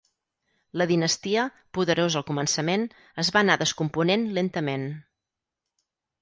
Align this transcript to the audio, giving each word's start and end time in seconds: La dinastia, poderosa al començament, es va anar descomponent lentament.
La 0.81 0.85
dinastia, 0.91 1.43
poderosa 1.77 2.19
al 2.21 2.25
començament, 2.29 2.87
es 3.25 3.29
va 3.37 3.43
anar 3.43 3.59
descomponent 3.65 4.27
lentament. 4.39 4.89